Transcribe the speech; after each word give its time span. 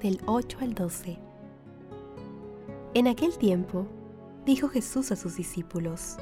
del 0.00 0.20
8 0.26 0.58
al 0.60 0.74
12. 0.74 1.18
En 2.94 3.06
aquel 3.06 3.38
tiempo, 3.38 3.86
dijo 4.44 4.68
Jesús 4.68 5.12
a 5.12 5.16
sus 5.16 5.36
discípulos, 5.36 6.16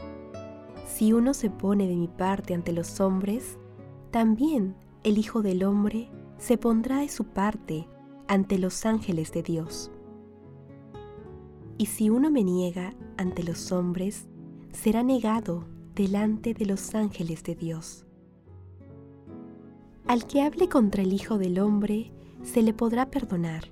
Si 0.87 1.13
uno 1.13 1.33
se 1.33 1.51
pone 1.51 1.87
de 1.87 1.97
mi 1.97 2.09
parte 2.09 2.55
ante 2.55 2.73
los 2.73 3.01
hombres, 3.01 3.59
también 4.11 4.75
el 5.05 5.19
Hijo 5.19 5.43
del 5.43 5.65
Hombre 5.65 6.11
se 6.39 6.59
pondrá 6.59 6.99
de 6.99 7.09
su 7.09 7.25
parte 7.25 7.89
ante 8.27 8.59
los 8.59 8.85
ángeles 8.85 9.33
de 9.33 9.43
Dios. 9.43 9.91
Y 11.79 11.87
si 11.87 12.11
uno 12.11 12.31
me 12.31 12.43
niega 12.43 12.95
ante 13.17 13.43
los 13.43 13.73
hombres, 13.73 14.29
será 14.73 15.03
negado 15.03 15.65
delante 15.95 16.53
de 16.55 16.67
los 16.67 16.95
ángeles 16.95 17.43
de 17.45 17.55
Dios. 17.55 18.05
Al 20.07 20.27
que 20.27 20.43
hable 20.43 20.69
contra 20.69 21.03
el 21.03 21.13
Hijo 21.13 21.39
del 21.39 21.59
Hombre, 21.59 22.13
se 22.43 22.63
le 22.63 22.73
podrá 22.73 23.11
perdonar, 23.11 23.71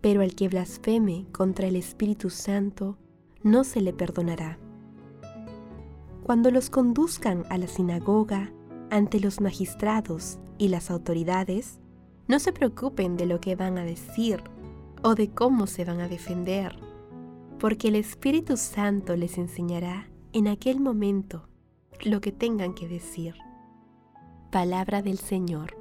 pero 0.00 0.22
al 0.22 0.34
que 0.34 0.48
blasfeme 0.48 1.26
contra 1.32 1.66
el 1.66 1.76
Espíritu 1.76 2.30
Santo, 2.30 2.96
no 3.42 3.64
se 3.64 3.80
le 3.80 3.92
perdonará. 3.92 4.58
Cuando 6.22 6.50
los 6.50 6.70
conduzcan 6.70 7.44
a 7.48 7.58
la 7.58 7.66
sinagoga, 7.66 8.52
ante 8.90 9.20
los 9.20 9.40
magistrados 9.40 10.38
y 10.58 10.68
las 10.68 10.90
autoridades, 10.90 11.80
no 12.28 12.38
se 12.38 12.52
preocupen 12.52 13.16
de 13.16 13.26
lo 13.26 13.40
que 13.40 13.56
van 13.56 13.78
a 13.78 13.84
decir 13.84 14.42
o 15.02 15.14
de 15.14 15.30
cómo 15.30 15.66
se 15.66 15.84
van 15.84 16.00
a 16.00 16.08
defender, 16.08 16.78
porque 17.58 17.88
el 17.88 17.96
Espíritu 17.96 18.56
Santo 18.56 19.16
les 19.16 19.38
enseñará 19.38 20.08
en 20.32 20.48
aquel 20.48 20.80
momento 20.80 21.48
lo 22.04 22.20
que 22.20 22.32
tengan 22.32 22.74
que 22.74 22.88
decir. 22.88 23.34
Palabra 24.50 25.02
del 25.02 25.18
Señor. 25.18 25.79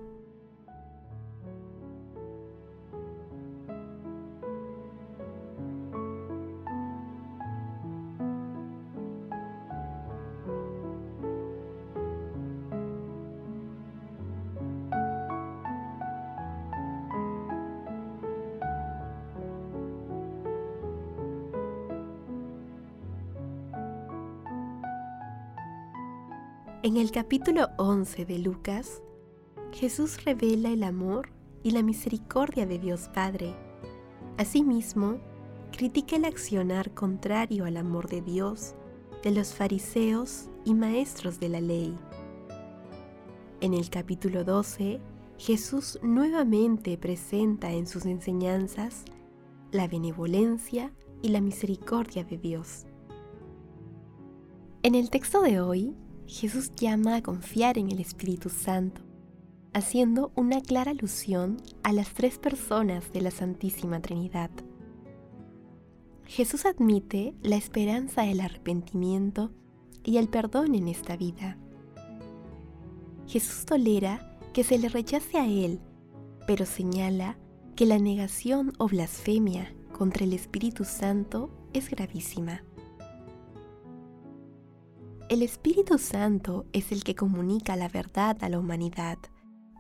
En 26.82 26.96
el 26.96 27.12
capítulo 27.12 27.68
11 27.78 28.24
de 28.24 28.40
Lucas, 28.40 29.02
Jesús 29.74 30.24
revela 30.24 30.70
el 30.70 30.84
amor 30.84 31.30
y 31.62 31.72
la 31.72 31.84
misericordia 31.84 32.66
de 32.66 32.80
Dios 32.80 33.10
Padre. 33.14 33.54
Asimismo, 34.38 35.18
critica 35.76 36.16
el 36.16 36.24
accionar 36.24 36.94
contrario 36.94 37.66
al 37.66 37.76
amor 37.76 38.08
de 38.08 38.22
Dios 38.22 38.76
de 39.24 39.32
los 39.32 39.54
fariseos 39.54 40.48
y 40.64 40.74
maestros 40.74 41.38
de 41.42 41.50
la 41.50 41.60
ley. 41.60 41.98
En 43.60 43.74
el 43.74 43.90
capítulo 43.90 44.46
12, 44.46 45.02
Jesús 45.38 46.00
nuevamente 46.02 46.98
presenta 46.98 47.74
en 47.74 47.88
sus 47.88 48.06
enseñanzas 48.06 49.04
la 49.74 49.90
benevolencia 49.90 50.94
y 51.22 51.28
la 51.28 51.42
misericordia 51.42 52.24
de 52.24 52.38
Dios. 52.38 52.86
En 54.82 54.96
el 54.96 55.10
texto 55.10 55.42
de 55.42 55.60
hoy, 55.60 55.94
Jesús 56.30 56.72
llama 56.76 57.16
a 57.16 57.24
confiar 57.24 57.80
en 57.80 57.90
el 57.90 58.00
Espíritu 58.00 58.50
Santo, 58.50 59.02
haciendo 59.74 60.32
una 60.36 60.62
clara 60.62 60.92
alusión 60.92 61.58
a 61.82 61.92
las 61.92 62.14
tres 62.14 62.38
personas 62.38 63.12
de 63.12 63.22
la 63.22 63.32
Santísima 63.32 64.00
Trinidad. 64.00 64.52
Jesús 66.26 66.68
admite 66.68 67.34
la 67.42 67.56
esperanza 67.56 68.22
del 68.22 68.42
arrepentimiento 68.42 69.50
y 70.04 70.18
el 70.18 70.30
perdón 70.30 70.76
en 70.76 70.88
esta 70.88 71.18
vida. 71.18 71.58
Jesús 73.26 73.66
tolera 73.66 74.38
que 74.54 74.64
se 74.64 74.78
le 74.78 74.88
rechace 74.88 75.40
a 75.40 75.48
Él, 75.48 75.80
pero 76.46 76.68
señala 76.68 77.40
que 77.76 77.88
la 77.88 77.98
negación 77.98 78.74
o 78.78 78.88
blasfemia 78.88 79.74
contra 79.94 80.26
el 80.26 80.34
Espíritu 80.34 80.86
Santo 80.86 81.50
es 81.74 81.90
gravísima. 81.90 82.62
El 85.30 85.44
Espíritu 85.44 86.00
Santo 86.00 86.66
es 86.74 86.92
el 86.92 87.04
que 87.04 87.14
comunica 87.14 87.76
la 87.76 87.88
verdad 87.88 88.36
a 88.44 88.50
la 88.50 88.58
humanidad 88.58 89.20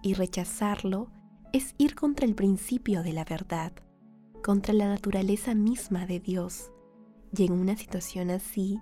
y 0.03 0.13
rechazarlo 0.13 1.09
es 1.53 1.73
ir 1.79 1.95
contra 1.95 2.27
el 2.27 2.35
principio 2.35 3.01
de 3.01 3.13
la 3.13 3.25
verdad, 3.25 3.73
contra 4.43 4.75
la 4.75 4.87
naturaleza 4.87 5.55
misma 5.55 6.05
de 6.05 6.19
Dios. 6.19 6.71
Y 7.35 7.47
en 7.47 7.53
una 7.53 7.75
situación 7.75 8.29
así, 8.29 8.79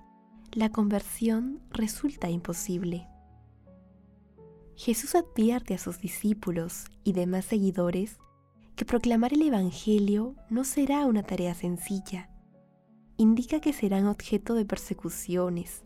la 0.51 0.69
conversión 0.69 1.61
resulta 1.71 2.29
imposible. 2.29 3.07
Jesús 4.75 5.15
advierte 5.15 5.73
a 5.73 5.77
sus 5.77 6.01
discípulos 6.01 6.83
y 7.05 7.13
demás 7.13 7.45
seguidores 7.45 8.17
que 8.75 8.83
proclamar 8.83 9.31
el 9.31 9.43
Evangelio 9.43 10.35
no 10.49 10.65
será 10.65 11.05
una 11.05 11.23
tarea 11.23 11.55
sencilla. 11.55 12.29
Indica 13.15 13.61
que 13.61 13.71
serán 13.71 14.05
objeto 14.05 14.53
de 14.53 14.65
persecuciones, 14.65 15.81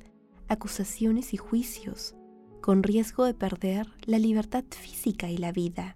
acusaciones 0.51 1.34
y 1.34 1.38
juicios, 1.38 2.13
con 2.59 2.84
riesgo 2.84 3.23
de 3.23 3.34
perder 3.34 3.88
la 4.06 4.19
libertad 4.19 4.66
física 4.69 5.29
y 5.29 5.38
la 5.38 5.53
vida. 5.53 5.95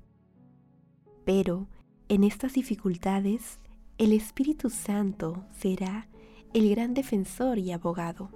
Pero 1.25 1.67
en 2.07 2.23
estas 2.23 2.53
dificultades, 2.53 3.59
el 3.97 4.13
Espíritu 4.13 4.69
Santo 4.69 5.45
será 5.51 6.07
el 6.53 6.69
gran 6.69 6.93
defensor 6.93 7.59
y 7.59 7.73
abogado. 7.73 8.29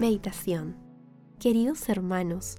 Meditación 0.00 0.88
Queridos 1.38 1.88
hermanos, 1.88 2.58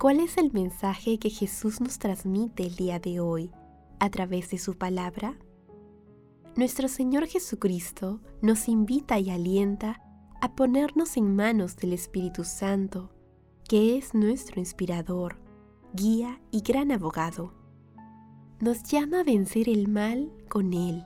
¿Cuál 0.00 0.20
es 0.20 0.38
el 0.38 0.50
mensaje 0.50 1.18
que 1.18 1.28
Jesús 1.28 1.82
nos 1.82 1.98
transmite 1.98 2.62
el 2.62 2.74
día 2.74 2.98
de 2.98 3.20
hoy 3.20 3.50
a 3.98 4.08
través 4.08 4.48
de 4.48 4.56
su 4.56 4.78
palabra? 4.78 5.36
Nuestro 6.56 6.88
Señor 6.88 7.26
Jesucristo 7.26 8.22
nos 8.40 8.66
invita 8.68 9.18
y 9.18 9.28
alienta 9.28 10.00
a 10.40 10.54
ponernos 10.54 11.18
en 11.18 11.36
manos 11.36 11.76
del 11.76 11.92
Espíritu 11.92 12.44
Santo, 12.44 13.10
que 13.68 13.98
es 13.98 14.14
nuestro 14.14 14.58
inspirador, 14.58 15.36
guía 15.92 16.40
y 16.50 16.62
gran 16.62 16.92
abogado. 16.92 17.52
Nos 18.58 18.82
llama 18.84 19.20
a 19.20 19.24
vencer 19.24 19.68
el 19.68 19.86
mal 19.86 20.32
con 20.48 20.72
Él, 20.72 21.04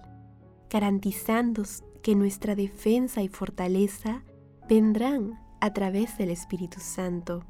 garantizando 0.71 1.65
que 2.01 2.15
nuestra 2.15 2.55
defensa 2.55 3.23
y 3.23 3.29
fortaleza 3.29 4.23
vendrán 4.69 5.37
a 5.61 5.73
través 5.73 6.17
del 6.17 6.31
Espíritu 6.31 6.79
Santo 6.79 7.45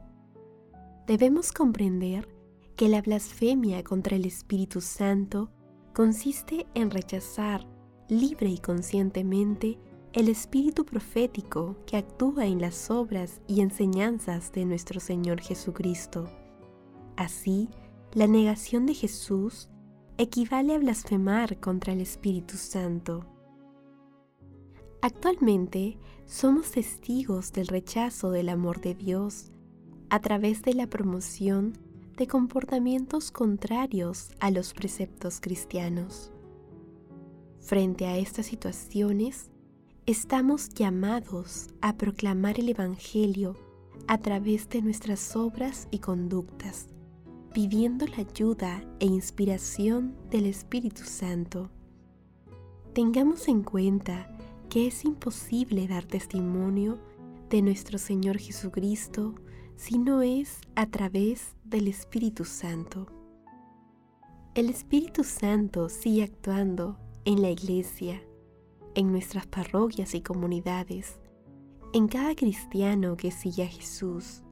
debemos 1.06 1.52
comprender 1.52 2.28
que 2.76 2.88
la 2.88 3.02
blasfemia 3.02 3.84
contra 3.84 4.16
el 4.16 4.24
Espíritu 4.24 4.80
Santo 4.80 5.50
consiste 5.92 6.66
en 6.74 6.90
rechazar 6.90 7.66
libre 8.08 8.48
y 8.48 8.58
conscientemente 8.58 9.78
el 10.12 10.28
espíritu 10.28 10.84
profético 10.84 11.76
que 11.86 11.96
actúa 11.96 12.46
en 12.46 12.60
las 12.60 12.90
obras 12.90 13.40
y 13.48 13.60
enseñanzas 13.60 14.52
de 14.52 14.64
nuestro 14.64 15.00
Señor 15.00 15.40
Jesucristo. 15.40 16.28
Así, 17.16 17.68
la 18.12 18.26
negación 18.26 18.86
de 18.86 18.94
Jesús 18.94 19.68
equivale 20.16 20.74
a 20.74 20.78
blasfemar 20.78 21.58
contra 21.58 21.92
el 21.92 22.00
Espíritu 22.00 22.56
Santo. 22.56 23.26
Actualmente 25.02 25.98
somos 26.26 26.70
testigos 26.70 27.52
del 27.52 27.66
rechazo 27.66 28.30
del 28.30 28.48
amor 28.48 28.80
de 28.80 28.94
Dios 28.94 29.50
a 30.14 30.20
través 30.20 30.62
de 30.62 30.74
la 30.74 30.86
promoción 30.86 31.76
de 32.16 32.28
comportamientos 32.28 33.32
contrarios 33.32 34.30
a 34.38 34.52
los 34.52 34.72
preceptos 34.72 35.40
cristianos. 35.40 36.30
Frente 37.58 38.06
a 38.06 38.16
estas 38.16 38.46
situaciones, 38.46 39.50
estamos 40.06 40.68
llamados 40.68 41.66
a 41.80 41.96
proclamar 41.96 42.60
el 42.60 42.68
Evangelio 42.68 43.56
a 44.06 44.18
través 44.18 44.68
de 44.68 44.82
nuestras 44.82 45.34
obras 45.34 45.88
y 45.90 45.98
conductas, 45.98 46.86
pidiendo 47.52 48.06
la 48.06 48.18
ayuda 48.18 48.84
e 49.00 49.06
inspiración 49.06 50.14
del 50.30 50.46
Espíritu 50.46 51.02
Santo. 51.02 51.70
Tengamos 52.92 53.48
en 53.48 53.64
cuenta 53.64 54.30
que 54.70 54.86
es 54.86 55.04
imposible 55.04 55.88
dar 55.88 56.04
testimonio 56.04 57.00
de 57.50 57.62
nuestro 57.62 57.98
Señor 57.98 58.38
Jesucristo 58.38 59.34
si 59.76 59.98
no 59.98 60.22
es 60.22 60.60
a 60.76 60.86
través 60.86 61.56
del 61.64 61.88
Espíritu 61.88 62.44
Santo. 62.44 63.06
El 64.54 64.70
Espíritu 64.70 65.24
Santo 65.24 65.88
sigue 65.88 66.22
actuando 66.22 66.98
en 67.24 67.42
la 67.42 67.50
iglesia, 67.50 68.22
en 68.94 69.10
nuestras 69.10 69.46
parroquias 69.46 70.14
y 70.14 70.20
comunidades, 70.20 71.18
en 71.92 72.08
cada 72.08 72.34
cristiano 72.34 73.16
que 73.16 73.30
sigue 73.30 73.64
a 73.64 73.68
Jesús. 73.68 74.42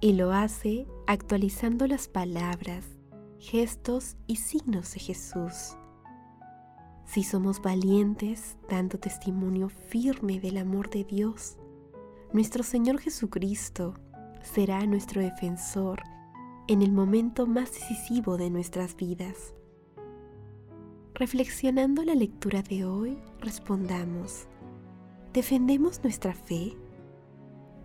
Y 0.00 0.14
lo 0.14 0.32
hace 0.32 0.86
actualizando 1.06 1.86
las 1.86 2.08
palabras, 2.08 2.84
gestos 3.38 4.16
y 4.26 4.36
signos 4.36 4.92
de 4.94 5.00
Jesús. 5.00 5.76
Si 7.04 7.22
somos 7.22 7.62
valientes, 7.62 8.56
dando 8.68 8.98
testimonio 8.98 9.68
firme 9.68 10.40
del 10.40 10.56
amor 10.56 10.90
de 10.90 11.04
Dios, 11.04 11.56
nuestro 12.32 12.64
Señor 12.64 12.98
Jesucristo 12.98 13.94
será 14.46 14.86
nuestro 14.86 15.20
defensor 15.20 16.02
en 16.68 16.82
el 16.82 16.92
momento 16.92 17.46
más 17.46 17.72
decisivo 17.72 18.36
de 18.36 18.50
nuestras 18.50 18.96
vidas. 18.96 19.54
Reflexionando 21.14 22.02
la 22.04 22.14
lectura 22.14 22.62
de 22.62 22.84
hoy, 22.84 23.18
respondamos, 23.40 24.46
¿defendemos 25.32 26.02
nuestra 26.02 26.34
fe? 26.34 26.76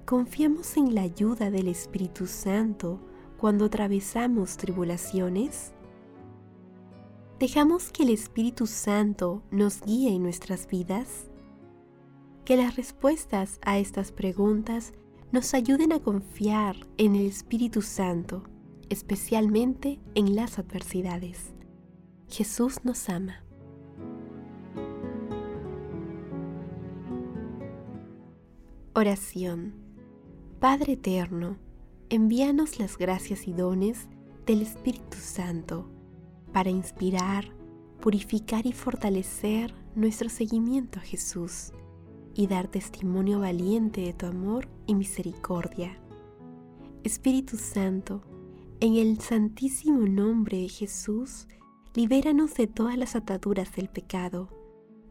¿Confiamos 0.06 0.78
en 0.78 0.96
la 0.96 1.02
ayuda 1.02 1.52
del 1.52 1.68
Espíritu 1.68 2.28
Santo 2.28 3.00
cuando 3.38 3.66
atravesamos 3.66 4.58
tribulaciones? 4.58 5.74
¿Dejamos 7.40 7.92
que 7.92 8.04
el 8.04 8.10
Espíritu 8.10 8.68
Santo 8.68 9.42
nos 9.52 9.82
guíe 9.82 10.14
en 10.14 10.24
nuestras 10.24 10.68
vidas? 10.68 11.30
Que 12.46 12.58
las 12.58 12.76
respuestas 12.76 13.60
a 13.64 13.80
estas 13.80 14.12
preguntas 14.12 14.94
nos 15.32 15.54
ayuden 15.54 15.94
a 15.94 16.00
confiar 16.00 16.76
en 16.98 17.16
el 17.16 17.26
Espíritu 17.26 17.82
Santo, 17.82 18.44
especialmente 18.90 20.00
en 20.14 20.36
las 20.36 20.60
adversidades. 20.60 21.54
Jesús 22.28 22.84
nos 22.84 23.08
ama. 23.08 23.44
Oración. 28.94 29.74
Padre 30.60 30.94
Eterno, 30.94 31.58
envíanos 32.10 32.78
las 32.78 32.98
gracias 32.98 33.48
y 33.48 33.54
dones 33.54 34.10
del 34.46 34.62
Espíritu 34.62 35.18
Santo 35.18 35.90
para 36.52 36.70
inspirar, 36.70 37.46
purificar 38.02 38.66
y 38.66 38.74
fortalecer 38.74 39.74
nuestro 39.96 40.30
seguimiento 40.30 41.00
a 41.00 41.04
Jesús 41.04 41.72
y 42.34 42.48
dar 42.48 42.68
testimonio 42.68 43.40
valiente 43.40 44.02
de 44.02 44.14
tu 44.14 44.26
amor 44.26 44.68
y 44.88 44.96
misericordia. 44.96 45.98
Espíritu 47.04 47.58
Santo, 47.58 48.22
en 48.80 48.96
el 48.96 49.20
santísimo 49.20 50.08
nombre 50.08 50.58
de 50.58 50.70
Jesús, 50.70 51.48
libéranos 51.94 52.54
de 52.56 52.68
todas 52.68 52.98
las 52.98 53.16
ataduras 53.16 53.76
del 53.76 53.90
pecado. 53.90 54.50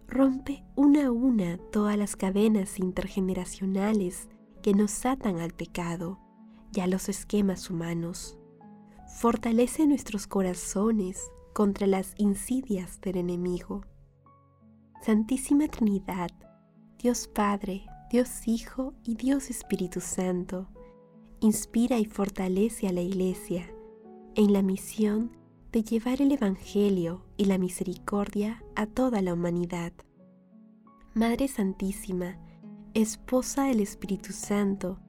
Rompe 0.09 0.65
una 0.77 1.07
a 1.07 1.11
una 1.13 1.59
todas 1.71 1.97
las 1.97 2.17
cadenas 2.17 2.79
intergeneracionales 2.79 4.29
que 4.63 4.73
nos 4.73 5.05
atan 5.07 5.39
al 5.39 5.53
pecado 5.53 6.19
y 6.75 6.81
a 6.81 6.87
los 6.87 7.09
esquemas 7.09 7.71
humanos. 7.71 8.37
Fortalece 9.19 9.87
nuestros 9.87 10.27
corazones 10.27 11.31
contra 11.53 11.87
las 11.87 12.15
insidias 12.17 13.01
del 13.01 13.19
enemigo. 13.19 13.83
Santísima 15.03 15.67
Trinidad, 15.69 16.31
Dios 17.03 17.29
Padre, 17.29 17.87
Dios 18.11 18.47
Hijo 18.47 18.93
y 19.05 19.15
Dios 19.15 19.49
Espíritu 19.49 20.03
Santo, 20.03 20.69
inspira 21.41 21.99
y 21.99 22.05
fortalece 22.05 22.89
a 22.89 22.93
la 22.93 23.01
Iglesia 23.01 23.73
en 24.35 24.53
la 24.53 24.61
misión 24.61 25.35
de 25.73 25.83
llevar 25.83 26.21
el 26.21 26.31
Evangelio 26.31 27.25
y 27.39 27.47
la 27.47 27.57
misericordia 27.57 28.63
a 28.77 28.85
toda 28.85 29.23
la 29.23 29.33
humanidad. 29.33 29.95
Madre 31.15 31.49
Santísima, 31.49 32.39
Esposa 32.93 33.65
del 33.65 33.81
Espíritu 33.81 34.35
Santo, 34.35 35.01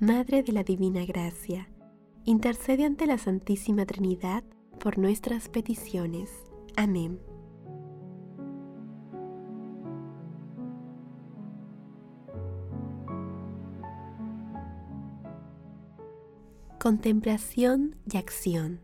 Madre 0.00 0.42
de 0.42 0.52
la 0.52 0.64
Divina 0.64 1.06
Gracia, 1.06 1.70
intercede 2.24 2.84
ante 2.84 3.06
la 3.06 3.16
Santísima 3.16 3.86
Trinidad 3.86 4.44
por 4.78 4.98
nuestras 4.98 5.48
peticiones. 5.48 6.30
Amén. 6.76 7.18
Contemplación 16.80 17.96
y 18.08 18.18
acción. 18.18 18.78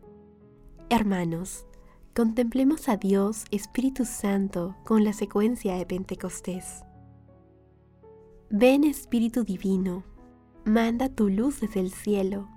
Hermanos, 0.89 1.65
contemplemos 2.13 2.89
a 2.89 2.97
Dios 2.97 3.45
Espíritu 3.51 4.03
Santo 4.03 4.75
con 4.83 5.05
la 5.05 5.13
secuencia 5.13 5.77
de 5.77 5.85
Pentecostés. 5.85 6.83
Ven 8.49 8.83
Espíritu 8.83 9.45
Divino, 9.45 10.03
manda 10.65 11.07
tu 11.07 11.29
luz 11.29 11.61
desde 11.61 11.79
el 11.79 11.91
cielo, 11.91 12.49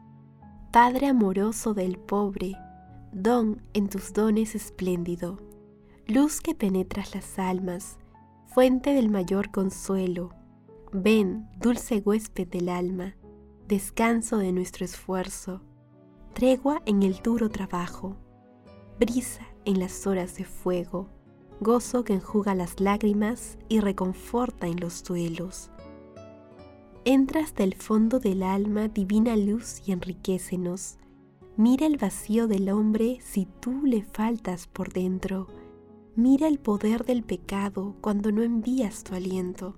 Padre 0.73 1.07
amoroso 1.07 1.73
del 1.73 1.99
pobre, 1.99 2.57
don 3.13 3.63
en 3.75 3.89
tus 3.89 4.13
dones 4.13 4.57
espléndido, 4.57 5.39
luz 6.09 6.41
que 6.41 6.57
penetras 6.57 7.15
las 7.15 7.39
almas, 7.39 7.97
fuente 8.47 8.93
del 8.93 9.09
mayor 9.09 9.53
consuelo. 9.53 10.31
Ven, 10.93 11.49
dulce 11.61 12.03
huésped 12.05 12.49
del 12.49 12.69
alma, 12.69 13.15
descanso 13.69 14.39
de 14.39 14.51
nuestro 14.51 14.87
esfuerzo 14.87 15.61
tregua 16.33 16.81
en 16.87 17.03
el 17.03 17.17
duro 17.23 17.51
trabajo, 17.51 18.17
brisa 18.99 19.47
en 19.67 19.79
las 19.79 20.07
horas 20.07 20.37
de 20.37 20.45
fuego, 20.45 21.09
gozo 21.61 22.03
que 22.03 22.15
enjuga 22.15 22.55
las 22.55 22.81
lágrimas 22.81 23.59
y 23.69 23.81
reconforta 23.81 24.69
en 24.69 24.81
los 24.81 25.05
duelos. 25.05 25.71
Entras 27.05 27.55
del 27.55 27.75
fondo 27.75 28.21
del 28.21 28.43
alma 28.43 28.89
divina 28.89 29.37
luz 29.37 29.83
y 29.85 29.93
enriquecenos. 29.93 30.99
Mira 31.57 31.87
el 31.87 31.99
vacío 31.99 32.47
del 32.47 32.71
hombre 32.71 33.19
si 33.21 33.47
tú 33.61 33.83
le 33.85 34.03
faltas 34.03 34.67
por 34.67 34.93
dentro. 34.93 35.47
Mira 36.17 36.49
el 36.49 36.59
poder 36.59 37.05
del 37.05 37.23
pecado 37.23 37.97
cuando 38.01 38.33
no 38.33 38.43
envías 38.43 39.05
tu 39.05 39.15
aliento. 39.15 39.77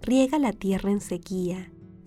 Riega 0.00 0.38
la 0.38 0.52
tierra 0.52 0.90
en 0.90 1.00
sequía, 1.00 1.70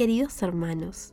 Queridos 0.00 0.40
hermanos, 0.40 1.12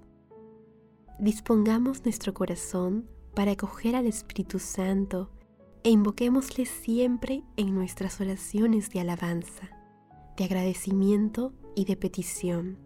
dispongamos 1.19 2.05
nuestro 2.05 2.33
corazón 2.33 3.05
para 3.35 3.51
acoger 3.51 3.97
al 3.97 4.07
Espíritu 4.07 4.59
Santo 4.59 5.29
e 5.83 5.89
invoquémosle 5.89 6.65
siempre 6.65 7.43
en 7.57 7.75
nuestras 7.75 8.21
oraciones 8.21 8.89
de 8.89 9.01
alabanza, 9.01 9.69
de 10.37 10.45
agradecimiento 10.45 11.51
y 11.75 11.83
de 11.83 11.97
petición. 11.97 12.77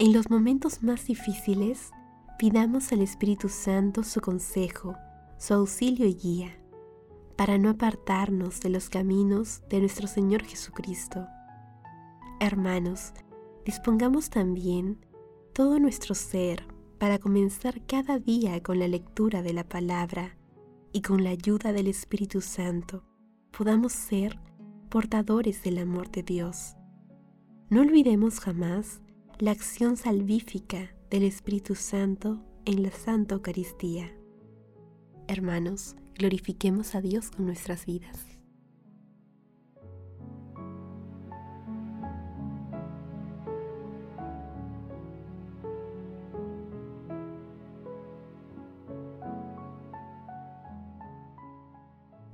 En 0.00 0.12
los 0.12 0.28
momentos 0.28 0.82
más 0.82 1.06
difíciles, 1.06 1.92
pidamos 2.36 2.90
al 2.92 3.02
Espíritu 3.02 3.48
Santo 3.48 4.02
su 4.02 4.20
consejo, 4.20 4.96
su 5.38 5.54
auxilio 5.54 6.04
y 6.04 6.14
guía, 6.14 6.58
para 7.36 7.58
no 7.58 7.70
apartarnos 7.70 8.58
de 8.60 8.70
los 8.70 8.90
caminos 8.90 9.62
de 9.70 9.78
nuestro 9.78 10.08
Señor 10.08 10.42
Jesucristo. 10.42 11.28
Hermanos, 12.40 13.12
dispongamos 13.64 14.30
también 14.30 15.04
todo 15.52 15.78
nuestro 15.78 16.14
ser 16.14 16.66
para 16.98 17.18
comenzar 17.18 17.84
cada 17.86 18.18
día 18.18 18.62
con 18.62 18.78
la 18.78 18.88
lectura 18.88 19.42
de 19.42 19.52
la 19.52 19.68
palabra 19.68 20.36
y 20.92 21.02
con 21.02 21.24
la 21.24 21.30
ayuda 21.30 21.72
del 21.72 21.88
Espíritu 21.88 22.40
Santo 22.40 23.04
podamos 23.56 23.92
ser 23.92 24.38
portadores 24.88 25.62
del 25.62 25.78
amor 25.78 26.10
de 26.10 26.22
Dios. 26.22 26.76
No 27.70 27.80
olvidemos 27.80 28.40
jamás 28.40 29.00
la 29.38 29.50
acción 29.50 29.96
salvífica 29.96 30.94
del 31.10 31.24
Espíritu 31.24 31.74
Santo 31.74 32.44
en 32.64 32.82
la 32.82 32.90
Santa 32.90 33.34
Eucaristía. 33.34 34.12
Hermanos, 35.26 35.96
glorifiquemos 36.14 36.94
a 36.94 37.00
Dios 37.00 37.30
con 37.30 37.46
nuestras 37.46 37.86
vidas. 37.86 38.33